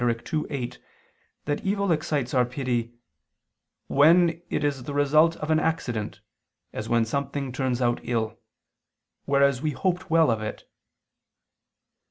ii, 0.33 0.43
8) 0.49 0.79
that 1.45 1.63
evil 1.63 1.91
excites 1.91 2.33
our 2.33 2.43
pity 2.43 2.95
"when 3.85 4.41
it 4.49 4.63
is 4.63 4.85
the 4.85 4.95
result 4.95 5.35
of 5.35 5.51
an 5.51 5.59
accident, 5.59 6.21
as 6.73 6.89
when 6.89 7.05
something 7.05 7.51
turns 7.51 7.83
out 7.83 7.99
ill, 8.01 8.39
whereas 9.25 9.61
we 9.61 9.73
hoped 9.73 10.09
well 10.09 10.31
of 10.31 10.41
it." 10.41 10.67